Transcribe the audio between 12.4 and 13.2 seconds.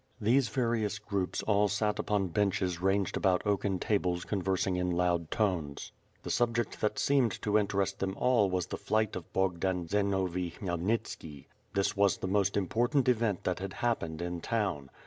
important